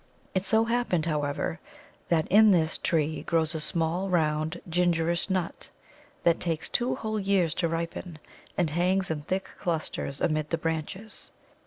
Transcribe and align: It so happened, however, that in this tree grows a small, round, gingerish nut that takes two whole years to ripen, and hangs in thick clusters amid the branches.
It 0.33 0.43
so 0.43 0.65
happened, 0.65 1.05
however, 1.05 1.59
that 2.09 2.27
in 2.29 2.49
this 2.49 2.79
tree 2.79 3.21
grows 3.21 3.53
a 3.53 3.59
small, 3.59 4.09
round, 4.09 4.59
gingerish 4.67 5.29
nut 5.29 5.69
that 6.23 6.39
takes 6.39 6.69
two 6.69 6.95
whole 6.95 7.19
years 7.19 7.53
to 7.61 7.67
ripen, 7.67 8.17
and 8.57 8.71
hangs 8.71 9.11
in 9.11 9.21
thick 9.21 9.49
clusters 9.59 10.19
amid 10.19 10.49
the 10.49 10.57
branches. 10.57 11.29